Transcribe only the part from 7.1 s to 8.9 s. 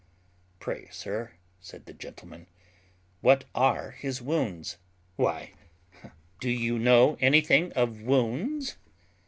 anything of wounds?"